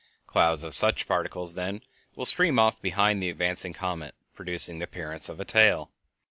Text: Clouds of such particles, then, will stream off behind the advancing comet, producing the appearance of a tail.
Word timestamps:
Clouds 0.25 0.63
of 0.63 0.73
such 0.73 1.07
particles, 1.07 1.53
then, 1.53 1.83
will 2.15 2.25
stream 2.25 2.57
off 2.57 2.81
behind 2.81 3.21
the 3.21 3.29
advancing 3.29 3.71
comet, 3.71 4.15
producing 4.33 4.79
the 4.79 4.85
appearance 4.85 5.29
of 5.29 5.39
a 5.39 5.45
tail. 5.45 5.91